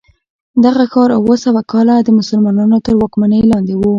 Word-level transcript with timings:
دغه 0.65 0.83
ښار 0.91 1.09
اوه 1.19 1.35
سوه 1.45 1.61
کاله 1.71 1.95
د 2.01 2.09
مسلمانانو 2.19 2.77
تر 2.85 2.93
واکمنۍ 2.97 3.41
لاندې 3.51 3.73
و. 3.77 3.81